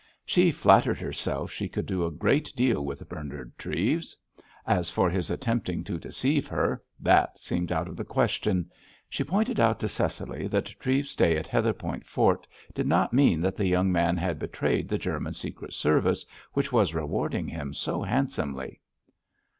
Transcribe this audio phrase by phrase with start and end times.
[0.25, 4.17] She flattered herself she could do a great deal with Bernard Treves.
[4.65, 8.71] As for his attempting to deceive her, that seemed out of the question.
[9.09, 13.55] She pointed out to Cecily that Treves's stay at Heatherpoint Fort did not mean that
[13.55, 18.81] the young man had betrayed the German secret service, which was rewarding him so handsomely.